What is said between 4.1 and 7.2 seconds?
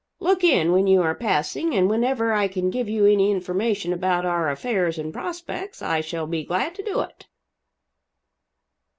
our affairs and prospects, I shall be glad to do